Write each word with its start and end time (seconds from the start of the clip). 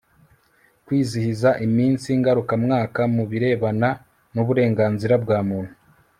kwizihiza 0.85 1.49
iminsi 1.65 2.09
ngarukamwaka 2.19 3.01
mu 3.15 3.23
birebana 3.31 3.89
n'uburenganzira 4.33 5.15
bwa 5.23 5.39
muntu 5.49 5.73